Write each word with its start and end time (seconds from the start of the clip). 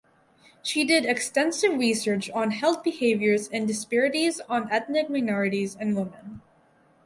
She 0.63 0.83
did 0.83 1.05
extensive 1.05 1.77
research 1.77 2.31
on 2.31 2.49
health 2.49 2.83
behaviors 2.83 3.47
and 3.49 3.67
disparities 3.67 4.39
on 4.49 4.67
ethnic 4.71 5.11
minorities 5.11 5.75
and 5.75 5.95
women. 5.95 6.41